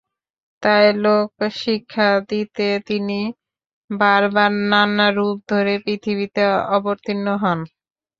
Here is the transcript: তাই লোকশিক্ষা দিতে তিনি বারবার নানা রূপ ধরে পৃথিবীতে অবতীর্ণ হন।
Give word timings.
তাই 0.63 0.85
লোকশিক্ষা 1.03 2.09
দিতে 2.29 2.67
তিনি 2.87 3.19
বারবার 3.89 4.51
নানা 4.71 5.07
রূপ 5.11 5.37
ধরে 5.51 5.73
পৃথিবীতে 5.85 6.43
অবতীর্ণ 6.75 7.27
হন। 7.41 7.59